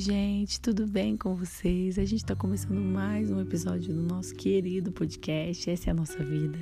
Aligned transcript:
gente, 0.00 0.58
tudo 0.62 0.86
bem 0.86 1.14
com 1.14 1.34
vocês? 1.34 1.98
A 1.98 2.04
gente 2.06 2.22
está 2.22 2.34
começando 2.34 2.80
mais 2.80 3.30
um 3.30 3.38
episódio 3.38 3.92
do 3.92 4.00
nosso 4.00 4.34
querido 4.34 4.90
podcast 4.90 5.68
Essa 5.68 5.90
é 5.90 5.92
a 5.92 5.94
Nossa 5.94 6.24
Vida. 6.24 6.58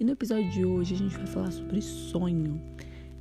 E 0.00 0.04
no 0.04 0.10
episódio 0.10 0.50
de 0.50 0.64
hoje 0.64 0.94
a 0.94 0.98
gente 0.98 1.16
vai 1.16 1.26
falar 1.28 1.52
sobre 1.52 1.80
sonho. 1.80 2.60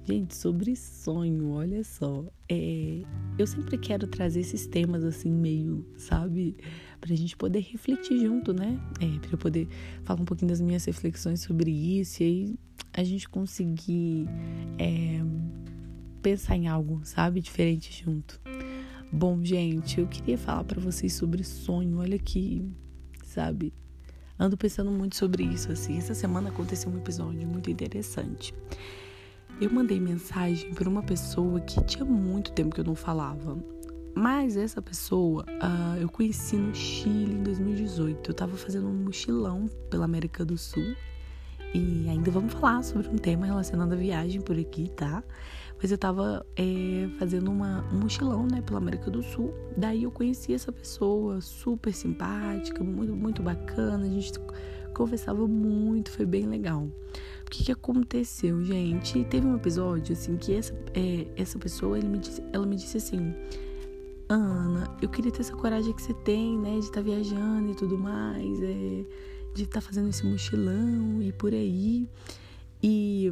Gente, 0.05 0.35
sobre 0.35 0.75
sonho, 0.75 1.51
olha 1.51 1.83
só. 1.83 2.25
É, 2.49 3.03
eu 3.37 3.45
sempre 3.45 3.77
quero 3.77 4.07
trazer 4.07 4.39
esses 4.39 4.65
temas 4.65 5.03
assim, 5.03 5.29
meio, 5.29 5.85
sabe? 5.97 6.57
Pra 6.99 7.15
gente 7.15 7.37
poder 7.37 7.59
refletir 7.59 8.19
junto, 8.21 8.51
né? 8.51 8.81
É, 8.99 9.19
pra 9.19 9.33
eu 9.33 9.37
poder 9.37 9.67
falar 10.03 10.19
um 10.19 10.25
pouquinho 10.25 10.49
das 10.49 10.59
minhas 10.59 10.83
reflexões 10.83 11.41
sobre 11.41 11.69
isso 11.69 12.23
e 12.23 12.25
aí 12.25 12.55
a 12.91 13.03
gente 13.03 13.29
conseguir 13.29 14.25
é, 14.79 15.21
pensar 16.23 16.55
em 16.55 16.67
algo, 16.67 17.01
sabe? 17.03 17.39
Diferente 17.39 18.03
junto. 18.03 18.41
Bom, 19.11 19.43
gente, 19.43 19.99
eu 19.99 20.07
queria 20.07 20.37
falar 20.37 20.63
para 20.63 20.79
vocês 20.79 21.13
sobre 21.13 21.43
sonho. 21.43 21.97
Olha 21.97 22.15
aqui, 22.15 22.63
sabe? 23.23 23.73
Ando 24.37 24.55
pensando 24.55 24.91
muito 24.91 25.15
sobre 25.15 25.43
isso, 25.43 25.71
assim. 25.71 25.97
Essa 25.97 26.13
semana 26.13 26.49
aconteceu 26.49 26.91
um 26.91 26.97
episódio 26.97 27.47
muito 27.47 27.71
interessante. 27.71 28.53
Eu 29.59 29.71
mandei 29.71 29.99
mensagem 29.99 30.73
para 30.75 30.87
uma 30.87 31.01
pessoa 31.01 31.59
que 31.59 31.83
tinha 31.85 32.05
muito 32.05 32.51
tempo 32.51 32.75
que 32.75 32.81
eu 32.81 32.85
não 32.85 32.93
falava. 32.93 33.57
Mas 34.15 34.55
essa 34.55 34.81
pessoa 34.81 35.43
uh, 35.43 35.97
eu 35.99 36.07
conheci 36.07 36.55
no 36.55 36.73
Chile 36.75 37.33
em 37.33 37.43
2018. 37.43 38.29
Eu 38.29 38.33
tava 38.35 38.57
fazendo 38.57 38.87
um 38.87 39.05
mochilão 39.05 39.65
pela 39.89 40.05
América 40.05 40.45
do 40.45 40.57
Sul. 40.57 40.95
E 41.73 42.09
ainda 42.09 42.31
vamos 42.31 42.53
falar 42.53 42.83
sobre 42.83 43.07
um 43.07 43.15
tema 43.15 43.45
relacionado 43.45 43.93
à 43.93 43.95
viagem 43.95 44.41
por 44.41 44.57
aqui, 44.57 44.89
tá? 44.95 45.23
Mas 45.81 45.91
eu 45.91 45.97
tava 45.97 46.45
é, 46.55 47.07
fazendo 47.17 47.49
uma, 47.51 47.85
um 47.93 47.99
mochilão, 47.99 48.45
né, 48.45 48.61
pela 48.61 48.79
América 48.79 49.09
do 49.09 49.23
Sul. 49.23 49.53
Daí 49.77 50.03
eu 50.03 50.11
conheci 50.11 50.53
essa 50.53 50.71
pessoa, 50.71 51.39
super 51.39 51.93
simpática, 51.93 52.83
muito, 52.83 53.15
muito 53.15 53.43
bacana. 53.43 54.05
A 54.05 54.09
gente 54.09 54.33
conversava 54.93 55.47
muito, 55.47 56.11
foi 56.11 56.25
bem 56.25 56.47
legal. 56.47 56.83
O 57.45 57.49
que, 57.49 57.63
que 57.63 57.71
aconteceu, 57.71 58.63
gente? 58.63 59.23
Teve 59.25 59.47
um 59.47 59.55
episódio, 59.55 60.13
assim, 60.13 60.35
que 60.35 60.53
essa, 60.53 60.73
é, 60.93 61.27
essa 61.37 61.57
pessoa, 61.57 61.97
ele 61.97 62.07
me 62.07 62.17
disse, 62.17 62.43
ela 62.51 62.65
me 62.65 62.75
disse 62.75 62.97
assim... 62.97 63.33
Ana, 64.31 64.95
eu 65.01 65.09
queria 65.09 65.31
ter 65.31 65.39
essa 65.39 65.55
coragem 65.55 65.91
que 65.91 66.03
você 66.03 66.13
tem, 66.13 66.55
né, 66.59 66.73
de 66.73 66.79
estar 66.79 66.95
tá 66.95 67.01
viajando 67.01 67.71
e 67.71 67.75
tudo 67.75 67.97
mais, 67.97 68.61
é, 68.61 69.03
de 69.55 69.63
estar 69.63 69.81
tá 69.81 69.81
fazendo 69.81 70.09
esse 70.09 70.25
mochilão 70.25 71.21
e 71.21 71.31
por 71.31 71.53
aí. 71.53 72.07
E 72.81 73.31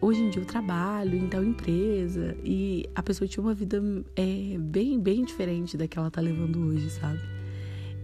hoje 0.00 0.22
em 0.22 0.30
dia 0.30 0.42
eu 0.42 0.46
trabalho 0.46 1.16
em 1.16 1.28
tal 1.28 1.44
empresa 1.44 2.36
e 2.44 2.88
a 2.94 3.02
pessoa 3.02 3.28
tinha 3.28 3.42
uma 3.42 3.54
vida 3.54 3.82
é, 4.16 4.56
bem, 4.58 4.98
bem 4.98 5.24
diferente 5.24 5.76
da 5.76 5.86
que 5.86 5.98
ela 5.98 6.10
tá 6.10 6.20
levando 6.20 6.58
hoje, 6.60 6.90
sabe? 6.90 7.20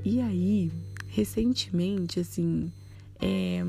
E 0.05 0.21
aí, 0.21 0.71
recentemente, 1.09 2.21
assim, 2.21 2.71
é, 3.21 3.65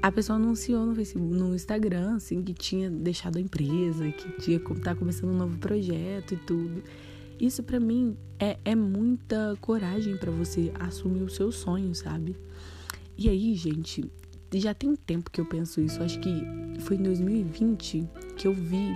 a 0.00 0.12
pessoa 0.12 0.36
anunciou 0.36 0.84
no 0.84 0.94
Facebook, 0.94 1.34
no 1.34 1.54
Instagram, 1.54 2.16
assim, 2.16 2.42
que 2.42 2.52
tinha 2.52 2.90
deixado 2.90 3.38
a 3.38 3.40
empresa, 3.40 4.10
que 4.12 4.40
tinha 4.40 4.60
tá 4.60 4.94
começando 4.94 5.30
um 5.30 5.36
novo 5.36 5.58
projeto 5.58 6.34
e 6.34 6.36
tudo. 6.36 6.82
Isso 7.40 7.62
para 7.62 7.80
mim 7.80 8.16
é, 8.38 8.58
é 8.64 8.74
muita 8.74 9.56
coragem 9.60 10.16
para 10.16 10.30
você 10.30 10.72
assumir 10.78 11.22
o 11.22 11.28
seu 11.28 11.50
sonho, 11.50 11.94
sabe? 11.94 12.36
E 13.16 13.28
aí, 13.28 13.54
gente, 13.54 14.10
já 14.52 14.74
tem 14.74 14.94
tempo 14.94 15.30
que 15.30 15.40
eu 15.40 15.46
penso 15.46 15.80
isso. 15.80 16.02
Acho 16.02 16.18
que 16.20 16.42
foi 16.80 16.96
em 16.96 17.02
2020 17.02 18.08
que 18.36 18.46
eu 18.46 18.54
vi, 18.54 18.94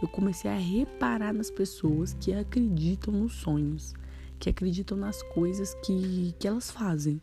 eu 0.00 0.08
comecei 0.08 0.50
a 0.50 0.56
reparar 0.56 1.32
nas 1.32 1.50
pessoas 1.50 2.16
que 2.20 2.32
acreditam 2.32 3.12
nos 3.12 3.32
sonhos, 3.32 3.94
que 4.38 4.48
acreditam 4.48 4.96
nas 4.96 5.22
coisas 5.22 5.74
que, 5.84 6.34
que 6.38 6.46
elas 6.46 6.70
fazem. 6.70 7.20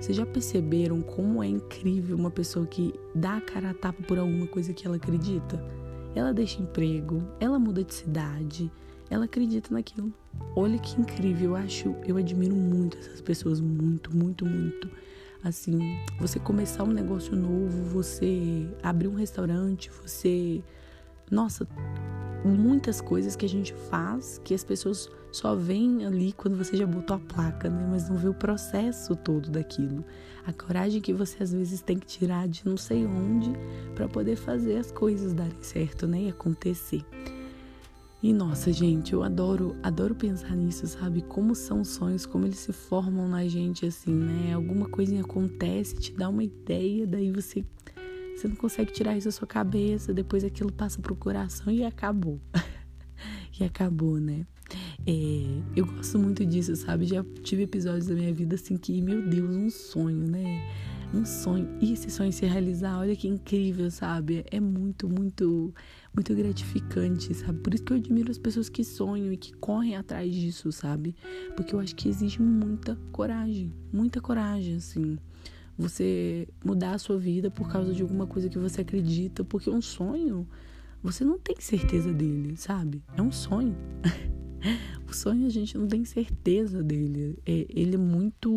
Vocês 0.00 0.16
já 0.16 0.24
perceberam 0.24 1.02
como 1.02 1.42
é 1.42 1.46
incrível 1.46 2.16
uma 2.16 2.30
pessoa 2.30 2.66
que 2.66 2.94
dá 3.14 3.36
a 3.36 3.40
cara 3.40 3.70
a 3.70 3.74
tapa 3.74 4.02
por 4.02 4.18
alguma 4.18 4.46
coisa 4.46 4.72
que 4.72 4.86
ela 4.86 4.96
acredita? 4.96 5.62
Ela 6.14 6.32
deixa 6.32 6.62
emprego, 6.62 7.22
ela 7.38 7.58
muda 7.58 7.84
de 7.84 7.94
cidade, 7.94 8.72
ela 9.10 9.26
acredita 9.26 9.74
naquilo. 9.74 10.12
Olha 10.56 10.78
que 10.78 11.00
incrível, 11.00 11.50
eu 11.50 11.56
acho, 11.56 11.94
eu 12.06 12.16
admiro 12.16 12.54
muito 12.54 12.96
essas 12.96 13.20
pessoas, 13.20 13.60
muito, 13.60 14.16
muito, 14.16 14.46
muito 14.46 14.88
assim, 15.42 15.78
você 16.18 16.38
começar 16.38 16.84
um 16.84 16.92
negócio 16.92 17.34
novo, 17.34 17.84
você 17.84 18.66
abrir 18.82 19.08
um 19.08 19.14
restaurante, 19.14 19.90
você. 19.90 20.62
Nossa, 21.30 21.66
muitas 22.44 23.00
coisas 23.00 23.36
que 23.36 23.46
a 23.46 23.48
gente 23.48 23.72
faz 23.88 24.40
que 24.42 24.52
as 24.52 24.64
pessoas 24.64 25.08
só 25.30 25.54
veem 25.54 26.04
ali 26.04 26.32
quando 26.32 26.56
você 26.56 26.76
já 26.76 26.86
botou 26.86 27.16
a 27.16 27.20
placa, 27.20 27.70
né? 27.70 27.86
Mas 27.88 28.08
não 28.08 28.16
vê 28.16 28.28
o 28.28 28.34
processo 28.34 29.14
todo 29.14 29.48
daquilo. 29.48 30.04
A 30.44 30.52
coragem 30.52 31.00
que 31.00 31.12
você 31.12 31.42
às 31.42 31.52
vezes 31.52 31.80
tem 31.80 31.98
que 31.98 32.06
tirar 32.06 32.48
de 32.48 32.66
não 32.66 32.76
sei 32.76 33.06
onde 33.06 33.52
para 33.94 34.08
poder 34.08 34.34
fazer 34.34 34.76
as 34.76 34.90
coisas 34.90 35.32
darem 35.32 35.62
certo, 35.62 36.06
né? 36.06 36.22
E 36.22 36.28
acontecer. 36.30 37.04
E 38.22 38.34
nossa, 38.34 38.70
gente, 38.70 39.14
eu 39.14 39.22
adoro, 39.22 39.74
adoro 39.82 40.14
pensar 40.14 40.54
nisso, 40.54 40.86
sabe? 40.86 41.22
Como 41.22 41.54
são 41.54 41.82
sonhos, 41.82 42.26
como 42.26 42.44
eles 42.44 42.58
se 42.58 42.72
formam 42.72 43.26
na 43.26 43.48
gente 43.48 43.86
assim, 43.86 44.12
né? 44.12 44.52
Alguma 44.52 44.88
coisinha 44.88 45.22
acontece, 45.22 45.96
te 45.96 46.12
dá 46.12 46.28
uma 46.28 46.44
ideia, 46.44 47.06
daí 47.06 47.30
você 47.30 47.64
você 48.36 48.48
não 48.48 48.56
consegue 48.56 48.92
tirar 48.92 49.16
isso 49.16 49.28
da 49.28 49.32
sua 49.32 49.46
cabeça, 49.46 50.14
depois 50.14 50.44
aquilo 50.44 50.72
passa 50.72 51.00
pro 51.00 51.14
coração 51.14 51.70
e 51.70 51.84
acabou. 51.84 52.40
e 53.58 53.64
acabou, 53.64 54.18
né? 54.18 54.46
É, 55.06 55.62
eu 55.76 55.84
gosto 55.84 56.18
muito 56.18 56.44
disso, 56.44 56.74
sabe? 56.76 57.04
Já 57.06 57.24
tive 57.42 57.64
episódios 57.64 58.06
da 58.06 58.14
minha 58.14 58.32
vida 58.32 58.54
assim 58.54 58.76
que, 58.76 59.00
meu 59.02 59.28
Deus, 59.28 59.54
um 59.54 59.68
sonho, 59.68 60.26
né? 60.26 60.62
Um 61.12 61.24
sonho. 61.24 61.68
E 61.80 61.92
esse 61.92 62.10
sonho 62.10 62.32
se 62.32 62.46
realizar, 62.46 62.98
olha 62.98 63.16
que 63.16 63.26
incrível, 63.26 63.90
sabe? 63.90 64.44
É 64.50 64.60
muito, 64.60 65.08
muito 65.08 65.74
muito 66.14 66.34
gratificante, 66.34 67.32
sabe? 67.34 67.58
Por 67.60 67.72
isso 67.72 67.84
que 67.84 67.92
eu 67.92 67.96
admiro 67.96 68.30
as 68.30 68.38
pessoas 68.38 68.68
que 68.68 68.82
sonham 68.82 69.32
e 69.32 69.36
que 69.36 69.52
correm 69.54 69.96
atrás 69.96 70.32
disso, 70.32 70.72
sabe? 70.72 71.14
Porque 71.56 71.74
eu 71.74 71.80
acho 71.80 71.94
que 71.94 72.08
exige 72.08 72.42
muita 72.42 72.96
coragem, 73.12 73.72
muita 73.92 74.20
coragem, 74.20 74.76
assim. 74.76 75.18
Você 75.78 76.48
mudar 76.64 76.94
a 76.94 76.98
sua 76.98 77.16
vida 77.16 77.50
por 77.50 77.68
causa 77.70 77.94
de 77.94 78.02
alguma 78.02 78.26
coisa 78.26 78.48
que 78.48 78.58
você 78.58 78.82
acredita, 78.82 79.44
porque 79.44 79.70
um 79.70 79.80
sonho, 79.80 80.46
você 81.02 81.24
não 81.24 81.38
tem 81.38 81.56
certeza 81.58 82.12
dele, 82.12 82.56
sabe? 82.56 83.02
É 83.16 83.22
um 83.22 83.32
sonho. 83.32 83.74
o 85.08 85.14
sonho 85.14 85.46
a 85.46 85.50
gente 85.50 85.78
não 85.78 85.86
tem 85.86 86.04
certeza 86.04 86.82
dele. 86.82 87.38
É, 87.46 87.66
ele 87.70 87.94
é 87.94 87.98
muito. 87.98 88.50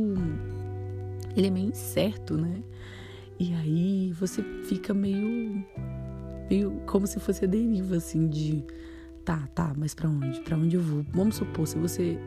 Ele 1.36 1.48
é 1.48 1.50
meio 1.50 1.70
incerto, 1.70 2.38
né? 2.38 2.64
E 3.40 3.54
aí 3.54 4.12
você 4.14 4.44
fica 4.64 4.94
meio 4.94 5.66
meio 6.50 6.82
como 6.86 7.08
se 7.08 7.20
fosse 7.20 7.46
a 7.46 7.48
deriva, 7.48 7.98
assim, 7.98 8.28
de 8.28 8.64
tá, 9.26 9.48
tá, 9.56 9.74
mas 9.76 9.94
para 9.94 10.10
onde? 10.10 10.42
Para 10.42 10.58
onde 10.58 10.76
eu 10.76 10.82
vou? 10.82 11.06
Vamos 11.12 11.36
supor, 11.36 11.66
se 11.68 11.78
você 11.78 12.18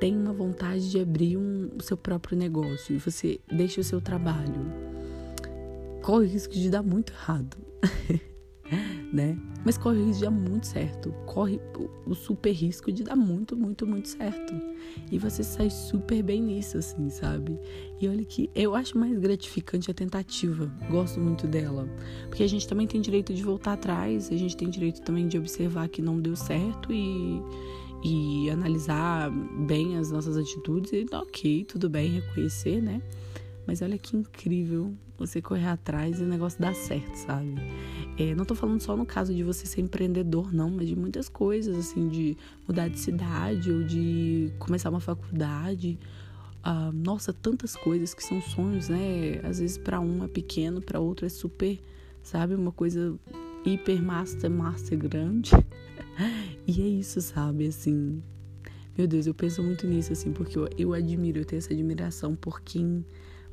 tem 0.00 0.16
uma 0.16 0.32
vontade 0.32 0.90
de 0.90 1.00
abrir 1.00 1.36
um, 1.36 1.70
o 1.76 1.82
seu 1.82 1.96
próprio 1.96 2.38
negócio 2.38 2.94
e 2.94 2.98
você 2.98 3.40
deixa 3.50 3.80
o 3.80 3.84
seu 3.84 4.00
trabalho, 4.00 4.72
corre 6.02 6.26
o 6.26 6.28
risco 6.28 6.54
de 6.54 6.70
dar 6.70 6.82
muito 6.82 7.12
errado. 7.12 7.56
né? 9.12 9.36
Mas 9.64 9.76
corre 9.76 9.98
o 9.98 10.06
risco 10.06 10.20
de 10.20 10.24
dar 10.24 10.30
muito 10.30 10.66
certo. 10.66 11.12
Corre 11.26 11.60
o 12.06 12.14
super 12.14 12.52
risco 12.52 12.92
de 12.92 13.02
dar 13.02 13.16
muito, 13.16 13.56
muito, 13.56 13.86
muito 13.86 14.08
certo. 14.08 14.54
E 15.10 15.18
você 15.18 15.42
sai 15.42 15.68
super 15.70 16.22
bem 16.22 16.42
nisso, 16.42 16.78
assim, 16.78 17.10
sabe? 17.10 17.58
E 18.00 18.08
olha 18.08 18.24
que 18.24 18.50
eu 18.54 18.74
acho 18.74 18.96
mais 18.96 19.18
gratificante 19.18 19.90
a 19.90 19.94
tentativa. 19.94 20.72
Gosto 20.90 21.20
muito 21.20 21.46
dela. 21.46 21.88
Porque 22.28 22.42
a 22.42 22.48
gente 22.48 22.66
também 22.66 22.86
tem 22.86 23.00
direito 23.00 23.34
de 23.34 23.42
voltar 23.42 23.74
atrás, 23.74 24.30
a 24.30 24.36
gente 24.36 24.56
tem 24.56 24.70
direito 24.70 25.02
também 25.02 25.26
de 25.26 25.38
observar 25.38 25.88
que 25.88 26.00
não 26.00 26.20
deu 26.20 26.36
certo 26.36 26.92
e, 26.92 27.42
e 28.04 28.50
analisar 28.50 29.30
bem 29.66 29.96
as 29.96 30.10
nossas 30.10 30.36
atitudes 30.36 30.92
e 30.92 31.06
ok, 31.12 31.64
tudo 31.64 31.90
bem, 31.90 32.10
reconhecer, 32.10 32.80
né? 32.80 33.02
Mas 33.66 33.82
olha 33.82 33.98
que 33.98 34.16
incrível 34.16 34.94
você 35.18 35.42
correr 35.42 35.66
atrás 35.66 36.20
e 36.20 36.22
o 36.22 36.26
negócio 36.26 36.60
dar 36.60 36.74
certo, 36.74 37.14
sabe? 37.16 37.54
É, 38.18 38.34
não 38.34 38.44
tô 38.44 38.56
falando 38.56 38.80
só 38.80 38.96
no 38.96 39.06
caso 39.06 39.32
de 39.32 39.44
você 39.44 39.64
ser 39.64 39.80
empreendedor, 39.80 40.52
não, 40.52 40.68
mas 40.68 40.88
de 40.88 40.96
muitas 40.96 41.28
coisas, 41.28 41.76
assim, 41.76 42.08
de 42.08 42.36
mudar 42.66 42.88
de 42.88 42.98
cidade 42.98 43.70
ou 43.70 43.84
de 43.84 44.52
começar 44.58 44.90
uma 44.90 44.98
faculdade. 44.98 45.96
Ah, 46.64 46.90
nossa, 46.92 47.32
tantas 47.32 47.76
coisas 47.76 48.14
que 48.14 48.24
são 48.24 48.42
sonhos, 48.42 48.88
né? 48.88 49.40
Às 49.44 49.60
vezes 49.60 49.78
para 49.78 50.00
um 50.00 50.24
é 50.24 50.28
pequeno, 50.28 50.82
para 50.82 50.98
outro 50.98 51.26
é 51.26 51.28
super, 51.28 51.78
sabe? 52.20 52.56
Uma 52.56 52.72
coisa 52.72 53.16
hiper 53.64 54.02
master, 54.02 54.50
master 54.50 54.98
grande. 54.98 55.52
e 56.66 56.82
é 56.82 56.86
isso, 56.88 57.20
sabe? 57.20 57.68
Assim, 57.68 58.20
meu 58.96 59.06
Deus, 59.06 59.28
eu 59.28 59.34
penso 59.34 59.62
muito 59.62 59.86
nisso, 59.86 60.12
assim, 60.12 60.32
porque 60.32 60.58
eu, 60.58 60.68
eu 60.76 60.92
admiro, 60.92 61.38
eu 61.38 61.44
tenho 61.44 61.58
essa 61.58 61.72
admiração 61.72 62.34
por 62.34 62.60
quem 62.62 63.04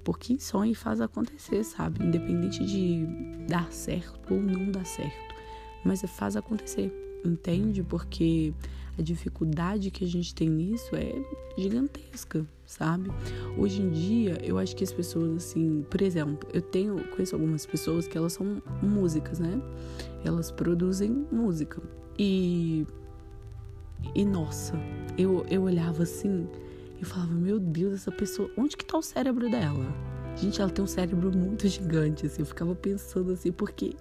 por 0.05 0.19
quem 0.19 0.39
sonha 0.39 0.71
e 0.71 0.75
faz 0.75 1.01
acontecer, 1.01 1.63
sabe? 1.63 2.05
Independente 2.05 2.63
de 2.63 3.05
dar 3.49 3.69
certo 3.73 4.33
ou 4.33 4.39
não 4.39 4.71
dar 4.71 4.85
certo. 4.85 5.35
Mas 5.83 6.01
faz 6.03 6.37
acontecer, 6.37 6.93
entende? 7.25 7.81
Porque 7.81 8.53
a 8.97 9.01
dificuldade 9.01 9.89
que 9.89 10.05
a 10.05 10.07
gente 10.07 10.33
tem 10.33 10.47
nisso 10.47 10.95
é 10.95 11.11
gigantesca, 11.57 12.45
sabe? 12.67 13.09
Hoje 13.57 13.81
em 13.81 13.89
dia, 13.89 14.37
eu 14.43 14.59
acho 14.59 14.75
que 14.75 14.83
as 14.83 14.93
pessoas, 14.93 15.37
assim, 15.37 15.83
por 15.89 16.01
exemplo, 16.01 16.47
eu 16.53 16.61
tenho, 16.61 17.03
conheço 17.09 17.35
algumas 17.35 17.65
pessoas 17.65 18.07
que 18.07 18.15
elas 18.15 18.33
são 18.33 18.61
músicas, 18.83 19.39
né? 19.39 19.59
Elas 20.23 20.51
produzem 20.51 21.25
música. 21.31 21.81
E. 22.17 22.85
E 24.13 24.23
nossa, 24.23 24.75
eu, 25.17 25.43
eu 25.49 25.63
olhava 25.63 26.03
assim 26.03 26.47
e 27.01 27.05
falava, 27.05 27.33
meu 27.33 27.59
Deus, 27.59 27.93
essa 27.93 28.11
pessoa, 28.11 28.49
onde 28.57 28.77
que 28.77 28.85
tá 28.85 28.97
o 28.97 29.01
cérebro 29.01 29.49
dela? 29.49 29.85
Gente, 30.35 30.61
ela 30.61 30.69
tem 30.69 30.83
um 30.83 30.87
cérebro 30.87 31.35
muito 31.35 31.67
gigante, 31.69 32.25
assim. 32.25 32.41
Eu 32.41 32.45
ficava 32.45 32.75
pensando 32.75 33.31
assim, 33.31 33.51
porque 33.51 33.95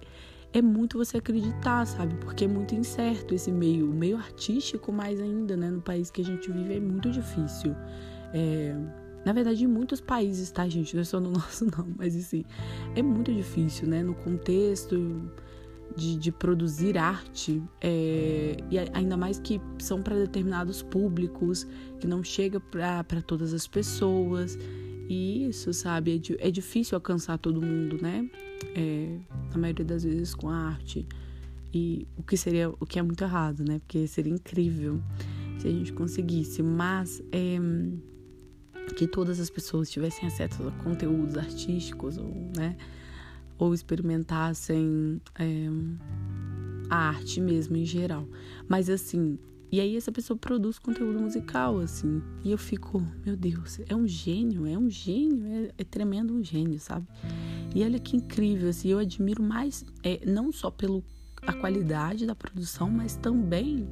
é 0.53 0.61
muito 0.61 0.97
você 0.97 1.17
acreditar, 1.17 1.85
sabe? 1.85 2.15
Porque 2.15 2.45
é 2.45 2.47
muito 2.47 2.73
incerto 2.75 3.33
esse 3.33 3.51
meio, 3.51 3.87
meio 3.87 4.17
artístico 4.17 4.91
mais 4.91 5.19
ainda, 5.19 5.55
né? 5.57 5.69
No 5.69 5.81
país 5.81 6.09
que 6.09 6.21
a 6.21 6.25
gente 6.25 6.51
vive 6.51 6.75
é 6.75 6.79
muito 6.79 7.11
difícil. 7.11 7.75
É, 8.33 8.75
na 9.25 9.33
verdade, 9.33 9.63
em 9.63 9.67
muitos 9.67 9.99
países, 9.99 10.51
tá, 10.51 10.67
gente? 10.67 10.93
Não 10.93 11.01
é 11.01 11.05
só 11.05 11.19
no 11.19 11.31
nosso, 11.31 11.65
não, 11.65 11.87
mas 11.97 12.15
assim, 12.15 12.45
é 12.95 13.01
muito 13.01 13.33
difícil, 13.33 13.87
né? 13.87 14.03
No 14.03 14.13
contexto 14.13 14.95
de, 15.95 16.17
de 16.17 16.31
produzir 16.31 16.97
arte, 16.97 17.61
é, 17.81 18.57
e 18.69 18.77
ainda 18.93 19.15
mais 19.15 19.39
que 19.39 19.61
são 19.79 20.01
para 20.01 20.15
determinados 20.15 20.81
públicos, 20.81 21.65
que 21.99 22.07
não 22.07 22.23
chega 22.23 22.59
para 22.59 23.21
todas 23.21 23.53
as 23.53 23.67
pessoas. 23.67 24.57
E 25.07 25.47
isso, 25.47 25.71
sabe, 25.73 26.21
é, 26.39 26.47
é 26.47 26.51
difícil 26.51 26.95
alcançar 26.95 27.37
todo 27.37 27.61
mundo, 27.61 27.97
né? 28.01 28.29
É, 28.75 29.17
na 29.51 29.57
maioria 29.57 29.85
das 29.85 30.03
vezes 30.03 30.33
com 30.33 30.49
a 30.49 30.55
arte. 30.55 31.07
E 31.73 32.07
o 32.17 32.23
que 32.23 32.37
seria, 32.37 32.69
o 32.69 32.85
que 32.85 32.99
é 32.99 33.01
muito 33.01 33.23
errado, 33.23 33.63
né? 33.63 33.79
Porque 33.79 34.07
seria 34.07 34.33
incrível 34.33 35.01
se 35.59 35.67
a 35.67 35.71
gente 35.71 35.93
conseguisse, 35.93 36.63
mas 36.63 37.21
é, 37.31 37.57
que 38.95 39.07
todas 39.07 39.39
as 39.39 39.49
pessoas 39.49 39.89
tivessem 39.89 40.27
acesso 40.27 40.67
a 40.67 40.71
conteúdos 40.83 41.37
artísticos, 41.37 42.17
ou, 42.17 42.51
né? 42.55 42.75
Ou 43.57 43.73
experimentassem 43.73 45.21
é, 45.39 45.67
a 46.89 47.09
arte 47.09 47.39
mesmo 47.39 47.77
em 47.77 47.85
geral. 47.85 48.27
Mas 48.67 48.89
assim, 48.89 49.37
e 49.71 49.79
aí 49.79 49.97
essa 49.97 50.11
pessoa 50.11 50.37
produz 50.37 50.79
conteúdo 50.79 51.19
musical, 51.19 51.79
assim. 51.79 52.21
E 52.43 52.51
eu 52.51 52.57
fico, 52.57 53.01
meu 53.25 53.35
Deus, 53.35 53.79
é 53.87 53.95
um 53.95 54.07
gênio, 54.07 54.65
é 54.65 54.77
um 54.77 54.89
gênio, 54.89 55.45
é, 55.45 55.71
é 55.77 55.83
tremendo 55.83 56.33
um 56.33 56.43
gênio, 56.43 56.79
sabe? 56.79 57.07
E 57.73 57.83
olha 57.83 57.99
que 57.99 58.15
incrível, 58.15 58.69
assim, 58.69 58.89
eu 58.89 58.99
admiro 58.99 59.43
mais, 59.43 59.83
é, 60.03 60.25
não 60.25 60.51
só 60.51 60.71
pela 60.71 61.01
qualidade 61.59 62.25
da 62.25 62.33
produção, 62.33 62.89
mas 62.89 63.15
também 63.17 63.87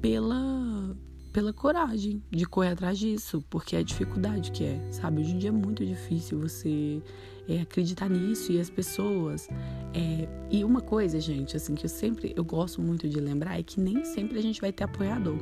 pela 0.00 0.96
pela 1.32 1.52
coragem 1.52 2.22
de 2.30 2.46
correr 2.46 2.70
atrás 2.70 2.98
disso, 2.98 3.44
porque 3.50 3.76
é 3.76 3.80
a 3.80 3.82
dificuldade 3.82 4.50
que 4.50 4.64
é, 4.64 4.80
sabe? 4.90 5.20
Hoje 5.20 5.32
em 5.32 5.38
dia 5.38 5.50
é 5.50 5.52
muito 5.52 5.84
difícil 5.84 6.40
você 6.40 7.02
é, 7.48 7.60
acreditar 7.60 8.08
nisso 8.08 8.52
e 8.52 8.60
as 8.60 8.70
pessoas. 8.70 9.48
É, 9.94 10.28
e 10.50 10.64
uma 10.64 10.80
coisa, 10.80 11.18
gente, 11.20 11.56
assim, 11.56 11.74
que 11.74 11.86
eu 11.86 11.90
sempre 11.90 12.32
eu 12.36 12.44
gosto 12.44 12.82
muito 12.82 13.08
de 13.08 13.18
lembrar 13.18 13.58
é 13.58 13.62
que 13.62 13.80
nem 13.80 14.04
sempre 14.04 14.38
a 14.38 14.42
gente 14.42 14.60
vai 14.60 14.72
ter 14.72 14.84
apoiador. 14.84 15.36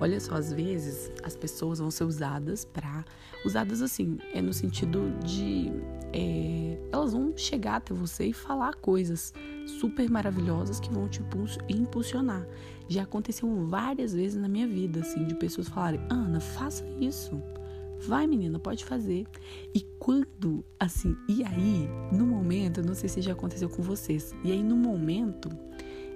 Olha 0.00 0.18
só, 0.20 0.34
às 0.34 0.52
vezes 0.52 1.10
as 1.22 1.36
pessoas 1.36 1.78
vão 1.78 1.90
ser 1.90 2.04
usadas 2.04 2.64
para 2.64 3.04
usadas 3.44 3.82
assim, 3.82 4.18
é 4.34 4.42
no 4.42 4.52
sentido 4.52 5.12
de 5.24 5.70
é, 6.12 6.78
elas 6.90 7.12
vão 7.12 7.36
chegar 7.36 7.76
até 7.76 7.94
você 7.94 8.26
e 8.26 8.32
falar 8.32 8.74
coisas 8.76 9.32
super 9.66 10.10
maravilhosas 10.10 10.80
que 10.80 10.90
vão 10.90 11.08
te 11.08 11.20
impulsionar. 11.68 12.46
Já 12.88 13.02
aconteceu 13.02 13.66
várias 13.66 14.14
vezes 14.14 14.40
na 14.40 14.48
minha 14.48 14.66
vida, 14.66 15.00
assim, 15.00 15.24
de 15.26 15.34
pessoas 15.34 15.68
falarem: 15.68 16.00
Ana, 16.08 16.40
faça 16.40 16.84
isso. 16.98 17.40
Vai, 18.06 18.26
menina, 18.26 18.58
pode 18.58 18.84
fazer. 18.84 19.26
E 19.74 19.80
quando, 19.98 20.64
assim, 20.78 21.16
e 21.28 21.44
aí, 21.44 21.88
no 22.12 22.26
momento, 22.26 22.82
não 22.82 22.94
sei 22.94 23.08
se 23.08 23.20
já 23.20 23.32
aconteceu 23.32 23.68
com 23.68 23.82
vocês, 23.82 24.34
e 24.44 24.52
aí 24.52 24.62
no 24.62 24.76
momento 24.76 25.48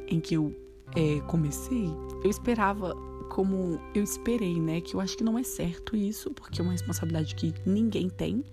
em 0.08 0.20
que 0.20 0.34
eu 0.34 0.54
é, 0.94 1.20
comecei, 1.22 1.86
eu 2.22 2.30
esperava 2.30 2.94
como 3.30 3.80
eu 3.94 4.04
esperei, 4.04 4.60
né? 4.60 4.80
Que 4.80 4.94
eu 4.94 5.00
acho 5.00 5.16
que 5.16 5.24
não 5.24 5.38
é 5.38 5.42
certo 5.42 5.96
isso, 5.96 6.30
porque 6.32 6.60
é 6.60 6.62
uma 6.62 6.72
responsabilidade 6.72 7.34
que 7.34 7.54
ninguém 7.64 8.08
tem, 8.08 8.44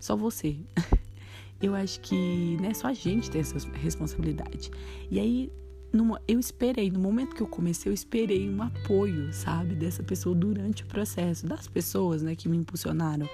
só 0.00 0.16
você. 0.16 0.56
eu 1.62 1.74
acho 1.74 2.00
que, 2.00 2.56
né, 2.60 2.74
só 2.74 2.88
a 2.88 2.92
gente 2.92 3.30
tem 3.30 3.40
essa 3.40 3.56
responsabilidade. 3.74 4.70
E 5.10 5.20
aí, 5.20 5.52
numa, 5.92 6.20
eu 6.26 6.38
esperei, 6.38 6.90
no 6.90 6.98
momento 6.98 7.34
que 7.34 7.42
eu 7.42 7.46
comecei, 7.46 7.90
eu 7.90 7.94
esperei 7.94 8.48
um 8.48 8.62
apoio, 8.62 9.32
sabe, 9.32 9.74
dessa 9.74 10.02
pessoa 10.02 10.34
durante 10.34 10.82
o 10.82 10.86
processo, 10.86 11.46
das 11.46 11.66
pessoas, 11.66 12.22
né, 12.22 12.34
que 12.34 12.48
me 12.48 12.56
impulsionaram. 12.56 13.28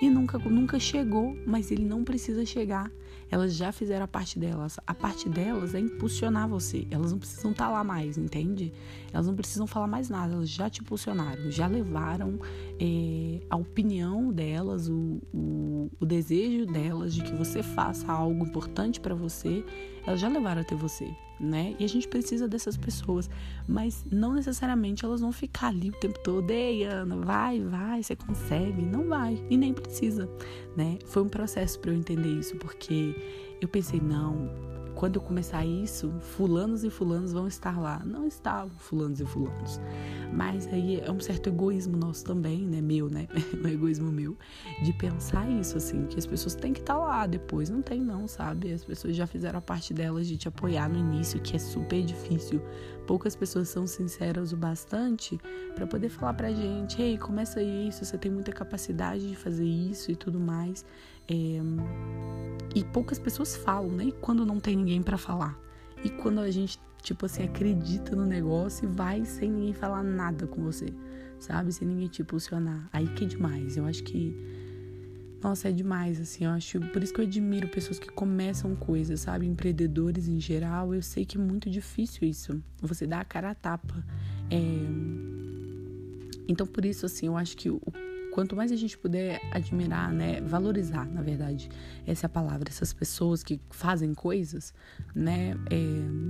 E 0.00 0.10
nunca, 0.10 0.38
nunca 0.38 0.78
chegou, 0.78 1.36
mas 1.46 1.70
ele 1.70 1.84
não 1.84 2.04
precisa 2.04 2.44
chegar. 2.44 2.90
Elas 3.30 3.54
já 3.54 3.72
fizeram 3.72 4.04
a 4.04 4.08
parte 4.08 4.38
delas. 4.38 4.78
A 4.86 4.94
parte 4.94 5.28
delas 5.28 5.74
é 5.74 5.80
impulsionar 5.80 6.48
você. 6.48 6.86
Elas 6.90 7.12
não 7.12 7.18
precisam 7.18 7.52
estar 7.52 7.66
tá 7.66 7.72
lá 7.72 7.82
mais, 7.82 8.18
entende? 8.18 8.72
Elas 9.12 9.26
não 9.26 9.34
precisam 9.34 9.66
falar 9.66 9.86
mais 9.86 10.08
nada. 10.08 10.34
Elas 10.34 10.50
já 10.50 10.68
te 10.68 10.80
impulsionaram, 10.82 11.50
já 11.50 11.66
levaram 11.66 12.38
é, 12.78 13.40
a 13.48 13.56
opinião 13.56 14.32
delas, 14.32 14.88
o, 14.88 15.20
o, 15.32 15.90
o 15.98 16.04
desejo 16.04 16.66
delas 16.66 17.14
de 17.14 17.22
que 17.22 17.32
você 17.34 17.62
faça 17.62 18.10
algo 18.12 18.44
importante 18.44 19.00
para 19.00 19.14
você. 19.14 19.64
Elas 20.06 20.20
já 20.20 20.28
levaram 20.28 20.60
até 20.60 20.74
você 20.74 21.14
né? 21.38 21.74
E 21.78 21.84
a 21.84 21.88
gente 21.88 22.06
precisa 22.06 22.46
dessas 22.48 22.76
pessoas, 22.76 23.28
mas 23.66 24.04
não 24.10 24.32
necessariamente 24.32 25.04
elas 25.04 25.20
vão 25.20 25.32
ficar 25.32 25.68
ali 25.68 25.90
o 25.90 25.92
tempo 25.92 26.18
todo, 26.20 26.50
ei, 26.50 26.84
Ana, 26.84 27.16
vai, 27.16 27.60
vai, 27.60 28.02
você 28.02 28.16
consegue. 28.16 28.82
Não 28.82 29.08
vai, 29.08 29.42
e 29.50 29.56
nem 29.56 29.72
precisa, 29.72 30.28
né? 30.76 30.98
Foi 31.06 31.22
um 31.22 31.28
processo 31.28 31.78
para 31.80 31.90
eu 31.90 31.96
entender 31.96 32.28
isso, 32.28 32.56
porque 32.56 33.14
eu 33.60 33.68
pensei, 33.68 34.00
não, 34.00 34.50
quando 35.04 35.16
eu 35.16 35.20
começar 35.20 35.66
isso, 35.66 36.10
fulanos 36.18 36.82
e 36.82 36.88
fulanos 36.88 37.30
vão 37.30 37.46
estar 37.46 37.78
lá. 37.78 38.00
Não 38.06 38.26
estavam 38.26 38.70
fulanos 38.70 39.20
e 39.20 39.26
fulanos. 39.26 39.78
Mas 40.32 40.66
aí 40.68 40.98
é 40.98 41.12
um 41.12 41.20
certo 41.20 41.48
egoísmo 41.48 41.94
nosso 41.94 42.24
também, 42.24 42.66
né? 42.66 42.80
Meu, 42.80 43.10
né? 43.10 43.28
um 43.62 43.68
egoísmo 43.68 44.10
meu, 44.10 44.34
de 44.82 44.94
pensar 44.94 45.46
isso, 45.50 45.76
assim, 45.76 46.06
que 46.06 46.18
as 46.18 46.24
pessoas 46.24 46.54
têm 46.54 46.72
que 46.72 46.80
estar 46.80 46.96
lá 46.96 47.26
depois. 47.26 47.68
Não 47.68 47.82
tem, 47.82 48.00
não, 48.00 48.26
sabe? 48.26 48.72
As 48.72 48.82
pessoas 48.82 49.14
já 49.14 49.26
fizeram 49.26 49.58
a 49.58 49.60
parte 49.60 49.92
delas 49.92 50.26
de 50.26 50.38
te 50.38 50.48
apoiar 50.48 50.88
no 50.88 50.98
início, 50.98 51.38
que 51.38 51.54
é 51.54 51.58
super 51.58 52.02
difícil. 52.02 52.62
Poucas 53.06 53.36
pessoas 53.36 53.68
são 53.68 53.86
sinceras 53.86 54.54
o 54.54 54.56
bastante 54.56 55.38
para 55.74 55.86
poder 55.86 56.08
falar 56.08 56.32
pra 56.32 56.50
gente: 56.50 57.02
ei, 57.02 57.18
começa 57.18 57.62
isso, 57.62 58.06
você 58.06 58.16
tem 58.16 58.32
muita 58.32 58.52
capacidade 58.52 59.28
de 59.28 59.36
fazer 59.36 59.66
isso 59.66 60.10
e 60.10 60.16
tudo 60.16 60.40
mais. 60.40 60.82
É, 61.28 61.60
e 62.74 62.82
poucas 62.84 63.18
pessoas 63.18 63.54
falam, 63.56 63.90
né? 63.90 64.10
Quando 64.20 64.44
não 64.44 64.58
tem 64.58 64.76
ninguém 64.76 65.02
para 65.02 65.16
falar? 65.16 65.58
E 66.02 66.10
quando 66.10 66.40
a 66.40 66.50
gente, 66.50 66.78
tipo 67.02 67.24
assim, 67.24 67.44
acredita 67.44 68.16
no 68.16 68.26
negócio 68.26 68.84
e 68.84 68.92
vai 68.92 69.24
sem 69.24 69.50
ninguém 69.50 69.72
falar 69.72 70.02
nada 70.02 70.46
com 70.46 70.62
você, 70.62 70.86
sabe? 71.38 71.72
Sem 71.72 71.86
ninguém 71.86 72.08
te 72.08 72.22
impulsionar. 72.22 72.88
Aí 72.92 73.06
que 73.08 73.24
é 73.24 73.28
demais. 73.28 73.76
Eu 73.76 73.86
acho 73.86 74.02
que. 74.02 74.34
Nossa, 75.40 75.68
é 75.68 75.72
demais, 75.72 76.20
assim. 76.20 76.44
Eu 76.44 76.50
acho. 76.50 76.80
Por 76.80 77.02
isso 77.02 77.14
que 77.14 77.20
eu 77.20 77.24
admiro 77.24 77.68
pessoas 77.68 77.98
que 77.98 78.08
começam 78.10 78.74
coisas, 78.74 79.20
sabe? 79.20 79.46
Empreendedores 79.46 80.26
em 80.26 80.40
geral. 80.40 80.92
Eu 80.92 81.00
sei 81.00 81.24
que 81.24 81.38
é 81.38 81.40
muito 81.40 81.70
difícil 81.70 82.28
isso. 82.28 82.60
Você 82.82 83.06
dá 83.06 83.20
a 83.20 83.24
cara 83.24 83.50
a 83.50 83.54
tapa. 83.54 84.04
É... 84.50 84.56
Então, 86.48 86.66
por 86.66 86.84
isso, 86.84 87.06
assim, 87.06 87.26
eu 87.26 87.36
acho 87.36 87.56
que 87.56 87.70
o 87.70 87.80
quanto 88.34 88.56
mais 88.56 88.72
a 88.72 88.76
gente 88.76 88.98
puder 88.98 89.40
admirar, 89.52 90.12
né, 90.12 90.40
valorizar, 90.40 91.06
na 91.06 91.22
verdade, 91.22 91.70
essa 92.04 92.24
é 92.24 92.28
a 92.28 92.28
palavra, 92.28 92.68
essas 92.68 92.92
pessoas 92.92 93.44
que 93.44 93.60
fazem 93.70 94.12
coisas, 94.12 94.74
né, 95.14 95.56
é, 95.70 95.76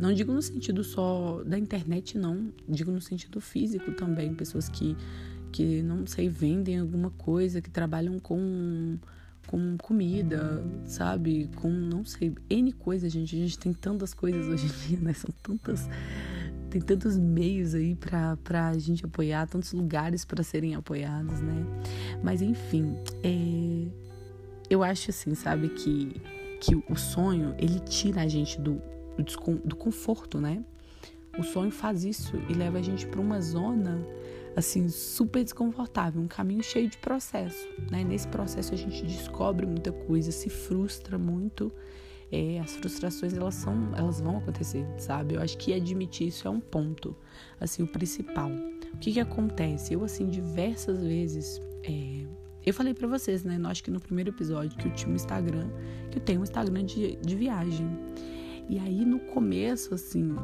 não 0.03 0.13
digo 0.13 0.31
no 0.31 0.43
sentido 0.43 0.85
só 0.85 1.43
da 1.45 1.59
internet, 1.59 2.19
não, 2.19 2.53
digo 2.69 2.93
no 2.93 3.01
sentido 3.01 3.41
físico 3.41 3.91
também, 3.93 4.35
pessoas 4.35 4.69
que, 4.69 4.95
que 5.51 5.81
não 5.81 6.07
sei, 6.07 6.29
vendem 6.29 6.79
alguma 6.79 7.09
coisa, 7.11 7.63
que 7.63 7.71
trabalham 7.71 8.19
com 8.19 8.99
com 9.47 9.77
comida, 9.77 10.65
sabe? 10.87 11.51
Com, 11.57 11.69
não 11.69 12.03
sei, 12.03 12.35
N 12.49 12.73
coisas, 12.73 13.13
gente. 13.13 13.37
A 13.37 13.39
gente 13.41 13.59
tem 13.59 13.75
tantas 13.75 14.15
coisas 14.15 14.47
hoje 14.47 14.65
em 14.65 14.89
dia, 14.89 14.99
né? 15.01 15.13
São 15.13 15.31
tantas 15.43 15.87
tem 16.75 16.81
tantos 16.81 17.16
meios 17.16 17.73
aí 17.73 17.95
para 17.95 18.69
a 18.69 18.78
gente 18.78 19.04
apoiar, 19.04 19.47
tantos 19.47 19.73
lugares 19.73 20.25
para 20.25 20.43
serem 20.43 20.75
apoiados, 20.75 21.40
né? 21.40 21.64
Mas 22.21 22.43
enfim, 22.43 22.97
é, 23.23 23.87
eu 24.69 24.83
acho 24.83 25.11
assim, 25.11 25.37
sabe, 25.37 25.69
que, 25.69 26.21
que 26.61 26.75
o 26.75 26.97
sonho 26.97 27.54
ele 27.59 27.78
tira 27.78 28.23
a 28.23 28.26
gente 28.26 28.61
do, 28.61 28.83
do 29.64 29.76
conforto, 29.76 30.40
né? 30.40 30.64
O 31.38 31.45
sonho 31.45 31.71
faz 31.71 32.04
isso 32.04 32.37
e 32.49 32.54
leva 32.54 32.78
a 32.78 32.83
gente 32.83 33.07
para 33.07 33.21
uma 33.21 33.40
zona 33.40 34.04
assim 34.57 34.88
super 34.88 35.45
desconfortável, 35.45 36.21
um 36.21 36.28
caminho 36.28 36.62
cheio 36.62 36.88
de 36.88 36.99
processo, 36.99 37.69
né? 37.88 38.02
Nesse 38.02 38.26
processo 38.26 38.75
a 38.75 38.76
gente 38.76 39.04
descobre 39.04 39.64
muita 39.64 39.93
coisa, 39.93 40.33
se 40.33 40.50
frustra 40.50 41.16
muito 41.19 41.73
é, 42.31 42.61
as 42.61 42.75
frustrações 42.76 43.35
elas 43.35 43.54
são, 43.54 43.93
elas 43.97 44.21
vão 44.21 44.38
acontecer, 44.38 44.87
sabe? 44.99 45.35
Eu 45.35 45.43
acho 45.43 45.57
que 45.59 45.73
admitir 45.73 46.28
isso 46.28 46.47
é 46.47 46.50
um 46.50 46.61
ponto, 46.61 47.16
assim, 47.61 47.83
o 47.83 47.87
principal. 47.87 48.50
O 48.93 48.99
que 48.99 49.12
que 49.12 49.21
acontece? 49.21 49.95
Eu, 49.95 50.04
assim, 50.04 50.28
diversas 50.28 51.02
vezes. 51.02 51.61
É, 51.83 52.26
eu 52.64 52.73
falei 52.73 52.95
para 52.95 53.07
vocês, 53.07 53.45
né? 53.45 53.61
Acho 53.64 53.85
que 53.85 53.90
no 53.90 54.00
primeiro 54.00 54.31
episódio 54.31 54.76
que 54.78 54.88
eu 54.88 54.93
tinha 54.95 55.12
um 55.12 55.14
Instagram, 55.14 55.69
que 56.11 56.19
eu 56.19 56.23
tenho 56.23 56.40
um 56.40 56.45
Instagram 56.45 56.85
de, 56.85 57.16
de 57.16 57.37
viagem. 57.37 57.88
E 58.69 58.78
aí 58.78 59.04
no 59.04 59.21
começo, 59.21 59.95
assim, 59.95 60.35